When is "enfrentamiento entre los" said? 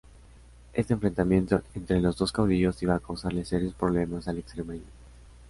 0.95-2.17